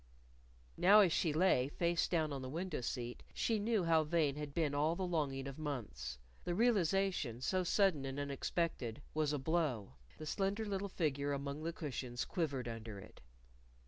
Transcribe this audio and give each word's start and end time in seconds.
Now 0.77 1.01
as 1.01 1.13
she 1.13 1.31
lay, 1.31 1.69
face 1.69 2.07
down, 2.07 2.33
on 2.33 2.41
the 2.41 2.49
window 2.49 2.81
seat, 2.81 3.21
she 3.35 3.59
know 3.59 3.83
how 3.83 4.03
vain 4.03 4.35
had 4.35 4.51
been 4.51 4.73
all 4.73 4.95
the 4.95 5.05
longing 5.05 5.47
of 5.47 5.59
months. 5.59 6.17
The 6.43 6.55
realization, 6.55 7.39
so 7.39 7.63
sudden 7.63 8.03
and 8.05 8.19
unexpected, 8.19 9.03
was 9.13 9.31
a 9.31 9.37
blow. 9.37 9.97
The 10.17 10.25
slender 10.25 10.65
little 10.65 10.89
figure 10.89 11.33
among 11.33 11.61
the 11.61 11.71
cushions 11.71 12.25
quivered 12.25 12.67
under 12.67 12.97
it. 12.97 13.21